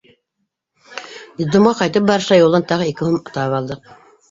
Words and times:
Детдомға 1.41 1.75
ҡайтып 1.83 2.09
барышлай 2.09 2.43
юлдан 2.47 2.67
тағы 2.73 2.91
ике 2.95 3.09
һум 3.13 3.23
табып 3.39 3.57
алдыҡ. 3.63 3.97